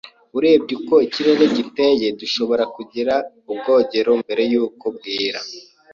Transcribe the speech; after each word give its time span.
Urebye 0.37 0.73
uko 0.79 0.95
ikirere 1.05 1.43
giteye, 1.57 2.07
dushobora 2.19 2.63
kugira 2.75 3.13
ubwogero 3.51 4.11
mbere 4.21 4.43
yuko 4.51 4.85
bwira. 4.95 5.39